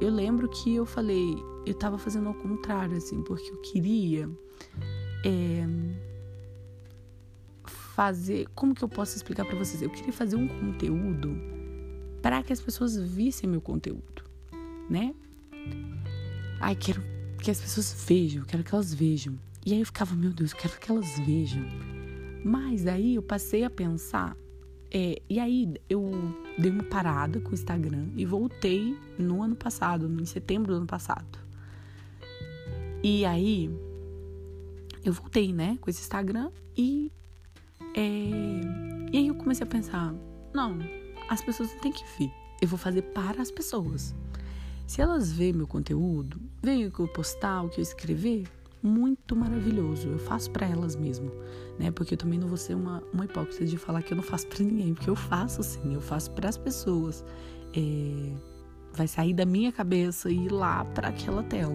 eu 0.00 0.10
lembro 0.10 0.48
que 0.48 0.74
eu 0.74 0.84
falei, 0.84 1.36
eu 1.64 1.74
tava 1.74 1.98
fazendo 1.98 2.28
ao 2.28 2.34
contrário, 2.34 2.96
assim, 2.96 3.22
porque 3.22 3.50
eu 3.50 3.60
queria 3.62 4.28
é, 5.24 5.66
fazer. 7.96 8.46
Como 8.54 8.74
que 8.74 8.84
eu 8.84 8.88
posso 8.90 9.16
explicar 9.16 9.46
para 9.46 9.56
vocês? 9.56 9.80
Eu 9.80 9.88
queria 9.88 10.12
fazer 10.12 10.36
um 10.36 10.46
conteúdo 10.46 11.34
para 12.20 12.42
que 12.42 12.52
as 12.52 12.60
pessoas 12.60 12.94
vissem 12.94 13.48
meu 13.48 13.60
conteúdo, 13.60 14.22
né? 14.90 15.14
Ai, 16.60 16.76
quero 16.76 17.02
que 17.42 17.50
as 17.50 17.58
pessoas 17.58 18.04
vejam, 18.06 18.44
quero 18.44 18.62
que 18.62 18.74
elas 18.74 18.92
vejam. 18.92 19.38
E 19.64 19.72
aí 19.72 19.80
eu 19.80 19.86
ficava, 19.86 20.14
meu 20.14 20.30
Deus, 20.30 20.52
eu 20.52 20.58
quero 20.58 20.78
que 20.78 20.90
elas 20.90 21.18
vejam. 21.20 21.64
Mas 22.44 22.86
aí 22.86 23.14
eu 23.14 23.22
passei 23.22 23.64
a 23.64 23.70
pensar, 23.70 24.36
é, 24.90 25.20
e 25.28 25.40
aí 25.40 25.74
eu 25.88 26.12
dei 26.58 26.70
uma 26.70 26.84
parada 26.84 27.40
com 27.40 27.50
o 27.50 27.54
Instagram 27.54 28.08
e 28.14 28.26
voltei 28.26 28.94
no 29.18 29.42
ano 29.42 29.56
passado, 29.56 30.06
em 30.20 30.26
setembro 30.26 30.72
do 30.72 30.76
ano 30.76 30.86
passado. 30.86 31.38
E 33.02 33.24
aí 33.24 33.70
eu 35.02 35.14
voltei, 35.14 35.52
né, 35.52 35.78
com 35.80 35.88
esse 35.88 36.02
Instagram 36.02 36.50
e 36.76 37.10
é, 37.96 39.10
e 39.12 39.16
aí 39.16 39.28
eu 39.28 39.34
comecei 39.34 39.64
a 39.64 39.66
pensar, 39.66 40.14
não, 40.54 40.78
as 41.28 41.42
pessoas 41.42 41.72
não 41.72 41.80
têm 41.80 41.92
que 41.92 42.04
ver. 42.18 42.30
Eu 42.60 42.68
vou 42.68 42.78
fazer 42.78 43.02
para 43.02 43.40
as 43.40 43.50
pessoas. 43.50 44.14
Se 44.86 45.00
elas 45.00 45.32
verem 45.32 45.54
meu 45.54 45.66
conteúdo, 45.66 46.40
veem 46.62 46.86
o 46.86 46.92
que 46.92 47.00
eu 47.00 47.08
postar, 47.08 47.62
o 47.62 47.68
que 47.68 47.80
eu 47.80 47.82
escrever, 47.82 48.44
muito 48.82 49.34
maravilhoso. 49.34 50.08
Eu 50.08 50.18
faço 50.18 50.50
para 50.50 50.66
elas 50.66 50.94
mesmo, 50.94 51.32
né? 51.78 51.90
Porque 51.90 52.14
eu 52.14 52.18
também 52.18 52.38
não 52.38 52.46
vou 52.46 52.56
ser 52.56 52.74
uma, 52.74 53.02
uma 53.12 53.24
hipócrita 53.24 53.64
de 53.64 53.76
falar 53.76 54.02
que 54.02 54.12
eu 54.12 54.16
não 54.16 54.22
faço 54.22 54.46
para 54.46 54.62
ninguém, 54.62 54.94
porque 54.94 55.10
eu 55.10 55.16
faço 55.16 55.62
sim, 55.62 55.94
eu 55.94 56.00
faço 56.00 56.30
para 56.32 56.48
as 56.48 56.56
pessoas. 56.56 57.24
É, 57.74 58.32
vai 58.92 59.08
sair 59.08 59.34
da 59.34 59.44
minha 59.44 59.72
cabeça 59.72 60.30
e 60.30 60.46
ir 60.46 60.52
lá 60.52 60.84
para 60.84 61.08
aquela 61.08 61.42
tela, 61.42 61.74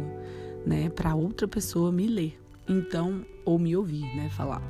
né? 0.66 0.90
Para 0.90 1.16
outra 1.16 1.48
pessoa 1.48 1.92
me 1.92 2.08
ler, 2.08 2.40
então 2.68 3.26
ou 3.44 3.60
me 3.60 3.76
ouvir, 3.76 4.06
né? 4.16 4.30
Falar. 4.30 4.62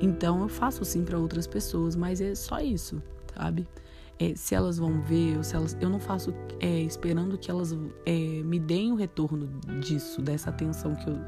Então 0.00 0.42
eu 0.42 0.48
faço 0.48 0.84
sim 0.84 1.04
para 1.04 1.18
outras 1.18 1.46
pessoas, 1.46 1.96
mas 1.96 2.20
é 2.20 2.34
só 2.34 2.60
isso, 2.60 3.02
sabe? 3.34 3.66
É, 4.18 4.34
se 4.34 4.54
elas 4.54 4.78
vão 4.78 5.00
ver, 5.00 5.36
ou 5.36 5.44
se 5.44 5.54
elas, 5.54 5.76
eu 5.80 5.88
não 5.88 6.00
faço 6.00 6.34
é, 6.60 6.80
esperando 6.80 7.38
que 7.38 7.50
elas 7.50 7.76
é, 8.04 8.42
me 8.42 8.58
deem 8.58 8.92
o 8.92 8.96
retorno 8.96 9.48
disso, 9.80 10.20
dessa 10.20 10.50
atenção 10.50 10.96
que 10.96 11.08
eu, 11.08 11.18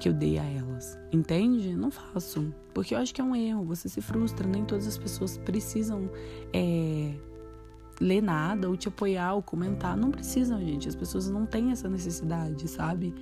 que 0.00 0.08
eu 0.08 0.12
dei 0.12 0.38
a 0.38 0.44
elas. 0.44 0.98
Entende? 1.12 1.76
Não 1.76 1.90
faço. 1.90 2.52
Porque 2.72 2.94
eu 2.94 2.98
acho 2.98 3.14
que 3.14 3.20
é 3.20 3.24
um 3.24 3.36
erro. 3.36 3.64
Você 3.64 3.90
se 3.90 4.00
frustra. 4.00 4.48
Nem 4.48 4.64
todas 4.64 4.86
as 4.86 4.96
pessoas 4.96 5.36
precisam 5.36 6.10
é, 6.52 7.14
ler 8.00 8.20
nada, 8.20 8.68
ou 8.68 8.76
te 8.76 8.88
apoiar, 8.88 9.34
ou 9.34 9.42
comentar. 9.42 9.96
Não 9.96 10.10
precisam, 10.10 10.58
gente. 10.60 10.88
As 10.88 10.94
pessoas 10.94 11.28
não 11.28 11.46
têm 11.46 11.70
essa 11.70 11.88
necessidade, 11.88 12.68
sabe? 12.68 13.14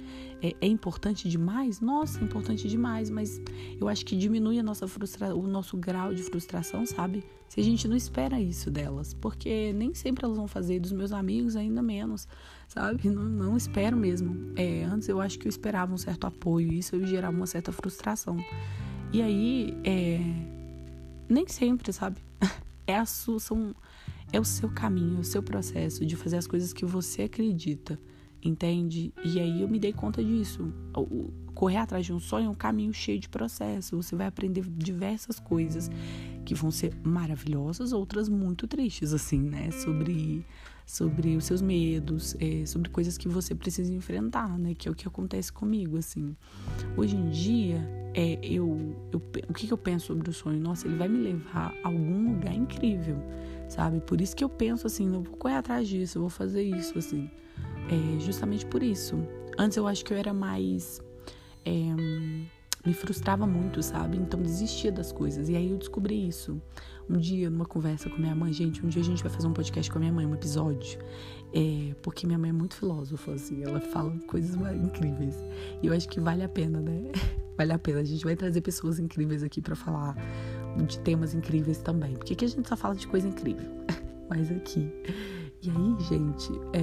É, 0.42 0.54
é 0.60 0.66
importante 0.66 1.28
demais? 1.28 1.80
Nossa, 1.80 2.20
é 2.20 2.24
importante 2.24 2.68
demais, 2.68 3.10
mas 3.10 3.40
eu 3.80 3.88
acho 3.88 4.04
que 4.04 4.16
diminui 4.16 4.58
a 4.58 4.62
nossa 4.62 4.88
frustra 4.88 5.34
o 5.34 5.46
nosso 5.46 5.76
grau 5.76 6.14
de 6.14 6.22
frustração, 6.22 6.84
sabe? 6.86 7.24
Se 7.48 7.60
a 7.60 7.62
gente 7.62 7.86
não 7.86 7.96
espera 7.96 8.40
isso 8.40 8.70
delas. 8.70 9.14
Porque 9.14 9.72
nem 9.74 9.94
sempre 9.94 10.24
elas 10.24 10.36
vão 10.36 10.48
fazer, 10.48 10.80
dos 10.80 10.92
meus 10.92 11.12
amigos 11.12 11.54
ainda 11.54 11.82
menos, 11.82 12.26
sabe? 12.66 13.10
Não, 13.10 13.24
não 13.24 13.56
espero 13.56 13.96
mesmo. 13.96 14.52
É, 14.56 14.84
antes 14.84 15.08
eu 15.08 15.20
acho 15.20 15.38
que 15.38 15.46
eu 15.46 15.50
esperava 15.50 15.92
um 15.92 15.98
certo 15.98 16.26
apoio, 16.26 16.72
e 16.72 16.78
isso 16.78 17.04
gerava 17.06 17.36
uma 17.36 17.46
certa 17.46 17.70
frustração. 17.70 18.36
E 19.12 19.20
aí, 19.20 19.76
é, 19.84 20.18
nem 21.28 21.46
sempre, 21.46 21.92
sabe? 21.92 22.20
É 22.84 22.96
a 22.96 23.06
sua, 23.06 23.38
são 23.38 23.72
é 24.32 24.40
o 24.40 24.44
seu 24.44 24.68
caminho, 24.68 25.18
é 25.18 25.20
o 25.20 25.24
seu 25.24 25.42
processo 25.42 26.04
de 26.06 26.16
fazer 26.16 26.38
as 26.38 26.46
coisas 26.46 26.72
que 26.72 26.84
você 26.84 27.22
acredita, 27.22 27.98
entende? 28.42 29.12
E 29.22 29.38
aí 29.38 29.60
eu 29.60 29.68
me 29.68 29.78
dei 29.78 29.92
conta 29.92 30.24
disso. 30.24 30.72
Correr 31.54 31.76
atrás 31.76 32.06
de 32.06 32.12
um 32.12 32.18
sonho 32.18 32.46
é 32.46 32.48
um 32.48 32.54
caminho 32.54 32.92
cheio 32.92 33.20
de 33.20 33.28
processo. 33.28 33.96
Você 33.96 34.16
vai 34.16 34.26
aprender 34.26 34.64
diversas 34.66 35.38
coisas 35.38 35.90
que 36.44 36.54
vão 36.54 36.70
ser 36.70 36.94
maravilhosas, 37.04 37.92
outras 37.92 38.28
muito 38.28 38.66
tristes, 38.66 39.12
assim, 39.12 39.40
né? 39.40 39.70
Sobre, 39.70 40.44
sobre 40.86 41.36
os 41.36 41.44
seus 41.44 41.62
medos, 41.62 42.36
é, 42.40 42.66
sobre 42.66 42.90
coisas 42.90 43.16
que 43.16 43.28
você 43.28 43.54
precisa 43.54 43.92
enfrentar, 43.92 44.58
né? 44.58 44.74
Que 44.74 44.88
é 44.88 44.90
o 44.90 44.94
que 44.94 45.06
acontece 45.06 45.52
comigo, 45.52 45.96
assim. 45.96 46.36
Hoje 46.96 47.16
em 47.16 47.30
dia, 47.30 47.78
é, 48.14 48.38
eu, 48.42 48.96
eu, 49.12 49.22
o 49.48 49.52
que, 49.52 49.66
que 49.66 49.72
eu 49.72 49.78
penso 49.78 50.06
sobre 50.06 50.28
o 50.28 50.32
sonho? 50.32 50.60
Nossa, 50.60 50.86
ele 50.86 50.96
vai 50.96 51.08
me 51.08 51.18
levar 51.18 51.74
a 51.82 51.88
algum 51.88 52.32
lugar 52.32 52.54
incrível 52.54 53.16
sabe? 53.72 54.00
Por 54.00 54.20
isso 54.20 54.36
que 54.36 54.44
eu 54.44 54.48
penso 54.48 54.86
assim, 54.86 55.08
não 55.08 55.22
vou 55.22 55.36
correr 55.36 55.54
atrás 55.54 55.88
disso, 55.88 56.18
eu 56.18 56.22
vou 56.22 56.30
fazer 56.30 56.62
isso, 56.62 56.98
assim. 56.98 57.30
É 57.88 58.20
justamente 58.20 58.66
por 58.66 58.82
isso. 58.82 59.16
Antes 59.58 59.76
eu 59.76 59.86
acho 59.86 60.04
que 60.04 60.12
eu 60.12 60.16
era 60.16 60.32
mais. 60.32 61.00
É, 61.64 61.72
me 62.84 62.92
frustrava 62.92 63.46
muito, 63.46 63.82
sabe? 63.82 64.16
Então 64.16 64.40
desistia 64.42 64.90
das 64.90 65.12
coisas. 65.12 65.48
E 65.48 65.56
aí 65.56 65.70
eu 65.70 65.78
descobri 65.78 66.26
isso. 66.26 66.60
Um 67.08 67.16
dia, 67.18 67.50
numa 67.50 67.66
conversa 67.66 68.08
com 68.08 68.16
minha 68.16 68.34
mãe, 68.34 68.52
gente, 68.52 68.84
um 68.84 68.88
dia 68.88 69.02
a 69.02 69.04
gente 69.04 69.22
vai 69.22 69.30
fazer 69.30 69.46
um 69.46 69.52
podcast 69.52 69.90
com 69.90 69.98
a 69.98 70.00
minha 70.00 70.12
mãe, 70.12 70.26
um 70.26 70.34
episódio. 70.34 70.98
É, 71.52 71.94
porque 72.02 72.26
minha 72.26 72.38
mãe 72.38 72.50
é 72.50 72.52
muito 72.52 72.74
filósofa, 72.74 73.32
assim, 73.32 73.62
ela 73.62 73.80
fala 73.80 74.10
coisas 74.26 74.56
incríveis. 74.82 75.36
E 75.82 75.86
eu 75.86 75.92
acho 75.92 76.08
que 76.08 76.18
vale 76.18 76.42
a 76.42 76.48
pena, 76.48 76.80
né? 76.80 77.12
vale 77.56 77.72
a 77.72 77.78
pena. 77.78 78.00
A 78.00 78.04
gente 78.04 78.24
vai 78.24 78.34
trazer 78.34 78.60
pessoas 78.62 78.98
incríveis 78.98 79.42
aqui 79.42 79.60
para 79.60 79.76
falar 79.76 80.16
de 80.86 80.98
temas 81.00 81.34
incríveis 81.34 81.78
também. 81.78 82.14
Porque 82.14 82.32
aqui 82.32 82.46
a 82.46 82.48
gente 82.48 82.68
só 82.68 82.76
fala 82.76 82.94
de 82.94 83.06
coisa 83.06 83.28
incrível. 83.28 83.66
Mas 84.30 84.50
aqui. 84.50 84.90
E 85.62 85.70
aí, 85.70 85.96
gente, 86.08 86.50
é... 86.72 86.82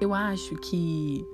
eu 0.00 0.12
acho 0.12 0.54
que 0.56 1.24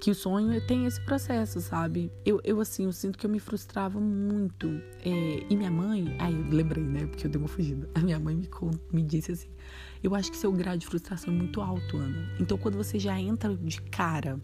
que 0.00 0.10
o 0.10 0.14
sonho 0.14 0.60
tem 0.66 0.86
esse 0.86 1.00
processo, 1.00 1.60
sabe? 1.60 2.12
Eu, 2.24 2.40
eu 2.44 2.60
assim, 2.60 2.84
eu 2.84 2.92
sinto 2.92 3.18
que 3.18 3.26
eu 3.26 3.30
me 3.30 3.40
frustrava 3.40 3.98
muito. 3.98 4.68
É, 5.04 5.46
e 5.48 5.56
minha 5.56 5.70
mãe, 5.70 6.16
aí 6.18 6.34
eu 6.34 6.48
lembrei, 6.50 6.84
né? 6.84 7.06
Porque 7.06 7.26
eu 7.26 7.30
dei 7.30 7.40
uma 7.40 7.48
fugida. 7.48 7.88
A 7.94 8.00
minha 8.00 8.18
mãe 8.18 8.36
me, 8.36 8.48
me 8.92 9.02
disse 9.02 9.32
assim: 9.32 9.48
eu 10.02 10.14
acho 10.14 10.30
que 10.30 10.36
seu 10.36 10.52
grau 10.52 10.76
de 10.76 10.86
frustração 10.86 11.32
é 11.32 11.36
muito 11.36 11.60
alto, 11.60 11.96
Ana. 11.96 12.30
Então, 12.38 12.56
quando 12.58 12.76
você 12.76 12.98
já 12.98 13.18
entra 13.18 13.56
de 13.56 13.80
cara, 13.82 14.38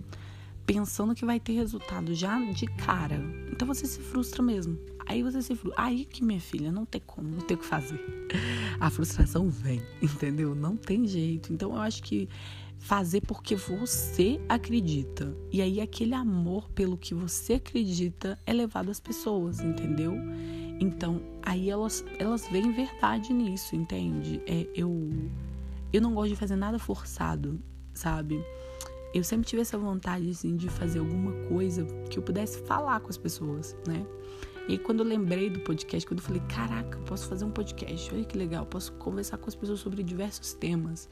pensando 0.66 1.14
que 1.14 1.24
vai 1.24 1.38
ter 1.38 1.52
resultado 1.52 2.14
já 2.14 2.38
de 2.50 2.66
cara, 2.66 3.20
então 3.50 3.66
você 3.68 3.86
se 3.86 4.00
frustra 4.00 4.42
mesmo. 4.42 4.78
Aí 5.06 5.22
você 5.22 5.42
se 5.42 5.54
frustra. 5.54 5.82
Aí 5.82 6.04
que 6.04 6.24
minha 6.24 6.40
filha, 6.40 6.72
não 6.72 6.84
tem 6.84 7.00
como, 7.04 7.28
não 7.28 7.40
tem 7.42 7.56
o 7.56 7.60
que 7.60 7.66
fazer. 7.66 8.00
A 8.80 8.90
frustração 8.90 9.48
vem, 9.48 9.82
entendeu? 10.00 10.54
Não 10.54 10.76
tem 10.76 11.06
jeito. 11.06 11.52
Então 11.52 11.74
eu 11.74 11.80
acho 11.80 12.02
que 12.02 12.28
fazer 12.82 13.20
porque 13.20 13.54
você 13.54 14.40
acredita. 14.48 15.34
E 15.52 15.62
aí 15.62 15.80
aquele 15.80 16.14
amor 16.14 16.68
pelo 16.70 16.98
que 16.98 17.14
você 17.14 17.54
acredita 17.54 18.36
é 18.44 18.52
levado 18.52 18.90
às 18.90 18.98
pessoas, 18.98 19.60
entendeu? 19.60 20.14
Então, 20.80 21.22
aí 21.42 21.70
elas 21.70 22.04
elas 22.18 22.48
veem 22.48 22.72
verdade 22.72 23.32
nisso, 23.32 23.76
entende? 23.76 24.42
É, 24.46 24.66
eu 24.74 25.08
eu 25.92 26.00
não 26.00 26.12
gosto 26.12 26.30
de 26.30 26.36
fazer 26.36 26.56
nada 26.56 26.76
forçado, 26.76 27.60
sabe? 27.94 28.44
Eu 29.14 29.22
sempre 29.22 29.46
tive 29.46 29.62
essa 29.62 29.78
vontade 29.78 30.28
assim 30.28 30.56
de 30.56 30.68
fazer 30.68 30.98
alguma 30.98 31.32
coisa 31.48 31.86
que 32.10 32.18
eu 32.18 32.22
pudesse 32.22 32.58
falar 32.62 32.98
com 32.98 33.10
as 33.10 33.16
pessoas, 33.16 33.76
né? 33.86 34.04
E 34.68 34.76
quando 34.76 35.00
eu 35.00 35.06
lembrei 35.06 35.50
do 35.50 35.60
podcast, 35.60 36.06
quando 36.06 36.18
eu 36.18 36.24
falei, 36.24 36.42
caraca, 36.48 36.98
eu 36.98 37.04
posso 37.04 37.28
fazer 37.28 37.44
um 37.44 37.50
podcast, 37.50 38.12
olha 38.12 38.24
que 38.24 38.36
legal, 38.36 38.66
posso 38.66 38.92
conversar 38.94 39.36
com 39.38 39.48
as 39.48 39.54
pessoas 39.54 39.78
sobre 39.78 40.02
diversos 40.02 40.52
temas. 40.54 41.08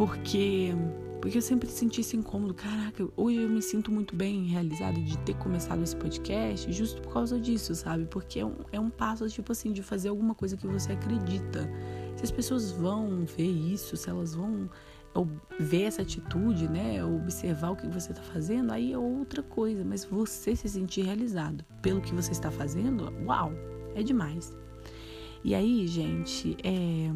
Porque 0.00 0.72
porque 1.20 1.36
eu 1.36 1.42
sempre 1.42 1.68
senti 1.68 2.00
esse 2.00 2.16
incômodo, 2.16 2.54
caraca, 2.54 3.06
hoje 3.14 3.42
eu 3.42 3.48
me 3.50 3.60
sinto 3.60 3.92
muito 3.92 4.16
bem 4.16 4.46
realizada 4.46 4.98
de 4.98 5.18
ter 5.18 5.36
começado 5.36 5.82
esse 5.82 5.94
podcast, 5.94 6.72
justo 6.72 7.02
por 7.02 7.12
causa 7.12 7.38
disso, 7.38 7.74
sabe? 7.74 8.06
Porque 8.06 8.40
é 8.40 8.46
um, 8.46 8.54
é 8.72 8.80
um 8.80 8.88
passo, 8.88 9.28
tipo 9.28 9.52
assim, 9.52 9.74
de 9.74 9.82
fazer 9.82 10.08
alguma 10.08 10.34
coisa 10.34 10.56
que 10.56 10.66
você 10.66 10.92
acredita. 10.92 11.70
Se 12.16 12.24
as 12.24 12.30
pessoas 12.30 12.70
vão 12.70 13.26
ver 13.26 13.50
isso, 13.50 13.94
se 13.98 14.08
elas 14.08 14.34
vão 14.34 14.70
ver 15.58 15.82
essa 15.82 16.00
atitude, 16.00 16.66
né, 16.66 17.04
observar 17.04 17.72
o 17.72 17.76
que 17.76 17.86
você 17.86 18.12
está 18.12 18.22
fazendo, 18.22 18.72
aí 18.72 18.94
é 18.94 18.98
outra 18.98 19.42
coisa. 19.42 19.84
Mas 19.84 20.06
você 20.06 20.56
se 20.56 20.66
sentir 20.66 21.02
realizado 21.02 21.62
pelo 21.82 22.00
que 22.00 22.14
você 22.14 22.32
está 22.32 22.50
fazendo, 22.50 23.12
uau, 23.26 23.52
é 23.94 24.02
demais. 24.02 24.56
E 25.44 25.54
aí, 25.54 25.86
gente, 25.86 26.56
é... 26.64 27.10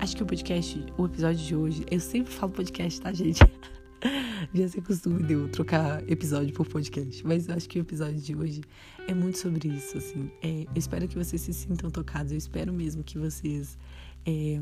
acho 0.00 0.16
que 0.16 0.22
o 0.22 0.26
podcast, 0.26 0.82
o 0.96 1.04
episódio 1.04 1.44
de 1.44 1.54
hoje, 1.54 1.86
eu 1.90 2.00
sempre 2.00 2.32
falo 2.32 2.52
podcast, 2.52 3.00
tá, 3.00 3.12
gente? 3.12 3.40
Já 4.54 4.66
sei 4.66 4.80
costume 4.80 5.22
de 5.22 5.34
eu 5.34 5.48
trocar 5.50 6.02
episódio 6.10 6.54
por 6.54 6.66
podcast, 6.66 7.24
mas 7.26 7.46
eu 7.46 7.54
acho 7.54 7.68
que 7.68 7.78
o 7.78 7.82
episódio 7.82 8.18
de 8.18 8.34
hoje 8.34 8.62
é 9.06 9.12
muito 9.12 9.36
sobre 9.36 9.68
isso, 9.68 9.98
assim. 9.98 10.30
É, 10.42 10.62
eu 10.62 10.76
espero 10.76 11.06
que 11.06 11.16
vocês 11.16 11.42
se 11.42 11.52
sintam 11.52 11.90
tocados, 11.90 12.32
eu 12.32 12.38
espero 12.38 12.72
mesmo 12.72 13.04
que 13.04 13.18
vocês 13.18 13.78
é, 14.24 14.58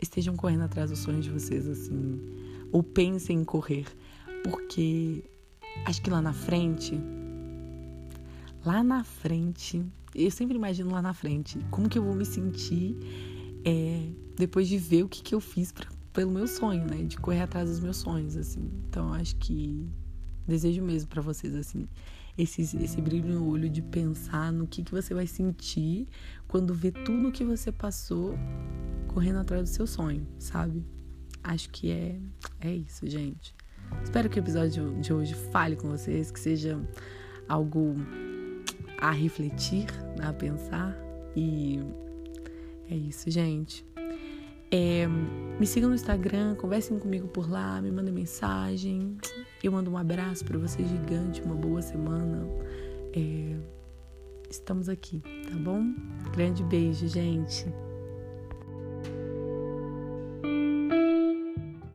estejam 0.00 0.34
correndo 0.34 0.62
atrás 0.62 0.88
dos 0.88 1.00
sonhos 1.00 1.26
de 1.26 1.30
vocês, 1.30 1.68
assim, 1.68 2.18
ou 2.72 2.82
pensem 2.82 3.40
em 3.40 3.44
correr. 3.44 3.84
porque 4.42 5.24
acho 5.84 6.00
que 6.00 6.08
lá 6.08 6.22
na 6.22 6.32
frente, 6.32 6.98
lá 8.64 8.82
na 8.82 9.04
frente, 9.04 9.84
eu 10.14 10.30
sempre 10.30 10.56
imagino 10.56 10.90
lá 10.90 11.02
na 11.02 11.12
frente 11.12 11.58
como 11.70 11.86
que 11.86 11.98
eu 11.98 12.02
vou 12.02 12.14
me 12.14 12.24
sentir 12.24 12.96
é, 13.66 14.08
depois 14.36 14.68
de 14.68 14.78
ver 14.78 15.02
o 15.02 15.08
que, 15.08 15.20
que 15.22 15.34
eu 15.34 15.40
fiz 15.40 15.72
pra, 15.72 15.88
pelo 16.12 16.30
meu 16.30 16.46
sonho, 16.46 16.86
né? 16.86 17.02
De 17.02 17.16
correr 17.18 17.40
atrás 17.40 17.68
dos 17.68 17.80
meus 17.80 17.96
sonhos, 17.96 18.36
assim. 18.36 18.70
Então, 18.88 19.12
acho 19.12 19.34
que 19.36 19.84
desejo 20.46 20.80
mesmo 20.82 21.08
para 21.08 21.20
vocês, 21.20 21.52
assim, 21.56 21.88
esse, 22.38 22.62
esse 22.62 23.00
brilho 23.00 23.34
no 23.34 23.48
olho 23.48 23.68
de 23.68 23.82
pensar 23.82 24.52
no 24.52 24.68
que, 24.68 24.84
que 24.84 24.92
você 24.92 25.12
vai 25.12 25.26
sentir 25.26 26.06
quando 26.46 26.72
vê 26.72 26.92
tudo 26.92 27.32
que 27.32 27.44
você 27.44 27.72
passou 27.72 28.38
correndo 29.08 29.40
atrás 29.40 29.68
do 29.68 29.74
seu 29.74 29.86
sonho, 29.86 30.24
sabe? 30.38 30.86
Acho 31.42 31.68
que 31.70 31.90
é, 31.90 32.20
é 32.60 32.72
isso, 32.72 33.08
gente. 33.08 33.52
Espero 34.02 34.28
que 34.28 34.38
o 34.38 34.40
episódio 34.40 34.94
de 35.00 35.12
hoje 35.12 35.34
fale 35.34 35.74
com 35.74 35.88
vocês, 35.88 36.30
que 36.30 36.38
seja 36.38 36.80
algo 37.48 37.96
a 39.00 39.10
refletir, 39.10 39.86
a 40.22 40.32
pensar. 40.32 40.96
E 41.34 41.80
é 42.90 42.94
isso, 42.94 43.30
gente. 43.30 43.84
É, 44.70 45.06
me 45.58 45.66
sigam 45.66 45.88
no 45.88 45.94
Instagram, 45.94 46.54
conversem 46.56 46.98
comigo 46.98 47.28
por 47.28 47.48
lá, 47.48 47.80
me 47.80 47.90
mandem 47.90 48.12
mensagem. 48.12 49.16
Eu 49.62 49.72
mando 49.72 49.90
um 49.90 49.96
abraço 49.96 50.44
para 50.44 50.58
vocês 50.58 50.88
gigante, 50.88 51.40
uma 51.42 51.54
boa 51.54 51.80
semana. 51.80 52.46
É, 53.12 53.56
estamos 54.50 54.88
aqui, 54.88 55.20
tá 55.20 55.56
bom? 55.56 55.94
Grande 56.32 56.62
beijo, 56.64 57.06
gente. 57.08 57.66